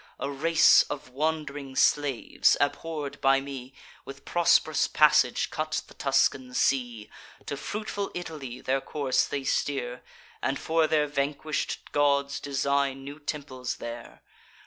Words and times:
A 0.19 0.31
race 0.31 0.81
of 0.89 1.09
wand'ring 1.09 1.75
slaves, 1.75 2.57
abhorr'd 2.59 3.21
by 3.21 3.39
me, 3.39 3.71
With 4.03 4.25
prosp'rous 4.25 4.87
passage 4.91 5.51
cut 5.51 5.83
the 5.87 5.93
Tuscan 5.93 6.55
sea; 6.55 7.07
To 7.45 7.55
fruitful 7.55 8.09
Italy 8.15 8.61
their 8.61 8.81
course 8.81 9.25
they 9.27 9.43
steer, 9.43 10.01
And 10.41 10.57
for 10.57 10.87
their 10.87 11.05
vanquish'd 11.05 11.91
gods 11.91 12.39
design 12.39 13.03
new 13.03 13.19
temples 13.19 13.75
there. 13.75 14.23